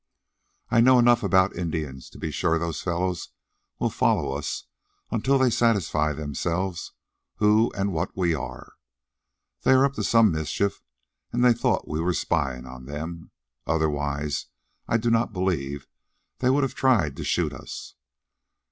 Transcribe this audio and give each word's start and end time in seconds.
"I 0.71 0.81
know 0.81 0.97
enough 0.97 1.21
about 1.21 1.55
Indians 1.55 2.09
to 2.09 2.17
be 2.17 2.31
sure 2.31 2.57
those 2.57 2.81
fellows 2.81 3.29
will 3.77 3.91
follow 3.91 4.31
us 4.35 4.63
until 5.11 5.37
they 5.37 5.51
satisfy 5.51 6.11
themselves 6.11 6.93
who 7.35 7.71
and 7.77 7.93
what 7.93 8.17
we 8.17 8.33
are. 8.33 8.73
They 9.61 9.73
are 9.73 9.85
up 9.85 9.93
to 9.93 10.03
some 10.03 10.31
mischief, 10.31 10.81
and 11.31 11.45
they 11.45 11.53
thought 11.53 11.87
we 11.87 12.01
were 12.01 12.13
spying 12.15 12.65
on 12.65 12.85
them. 12.85 13.29
Otherwise, 13.67 14.47
I 14.87 14.97
do 14.97 15.11
not 15.11 15.33
believe 15.33 15.85
they 16.39 16.49
would 16.49 16.63
have 16.63 16.73
tried 16.73 17.15
to 17.17 17.23
shoot 17.23 17.53
us. 17.53 17.93